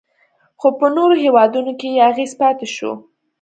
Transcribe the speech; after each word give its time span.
خو 0.59 0.67
په 0.79 0.87
نورو 0.95 1.15
هیوادونو 1.23 1.71
کې 1.79 1.87
یې 1.93 2.01
اغیز 2.09 2.31
پاتې 2.39 2.67
شو 2.75 2.91